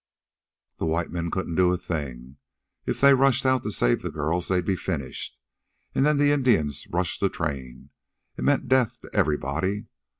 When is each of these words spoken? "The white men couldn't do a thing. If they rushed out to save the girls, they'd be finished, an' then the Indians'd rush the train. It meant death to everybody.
"The 0.79 0.87
white 0.87 1.11
men 1.11 1.29
couldn't 1.29 1.53
do 1.53 1.71
a 1.71 1.77
thing. 1.77 2.37
If 2.87 2.99
they 2.99 3.13
rushed 3.13 3.45
out 3.45 3.61
to 3.61 3.71
save 3.71 4.01
the 4.01 4.09
girls, 4.09 4.47
they'd 4.47 4.65
be 4.65 4.75
finished, 4.75 5.37
an' 5.93 6.01
then 6.01 6.17
the 6.17 6.31
Indians'd 6.31 6.87
rush 6.91 7.19
the 7.19 7.29
train. 7.29 7.91
It 8.35 8.43
meant 8.43 8.67
death 8.67 8.99
to 9.01 9.11
everybody. 9.13 9.89